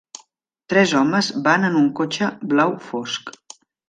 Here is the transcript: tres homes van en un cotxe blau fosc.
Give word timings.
tres 0.73 0.93
homes 0.99 1.29
van 1.47 1.67
en 1.69 1.77
un 1.81 1.85
cotxe 1.99 2.31
blau 2.55 2.73
fosc. 2.87 3.31